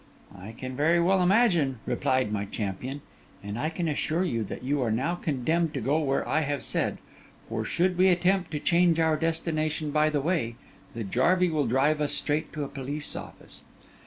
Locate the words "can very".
0.53-0.99